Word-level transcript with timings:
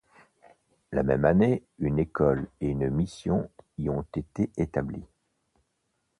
La 0.91 1.03
même 1.03 1.25
année, 1.25 1.61
une 1.77 1.99
école 1.99 2.47
et 2.59 2.69
une 2.69 2.89
mission 2.89 3.47
y 3.77 3.87
ont 3.91 4.03
été 4.15 4.49
établies. 4.57 5.05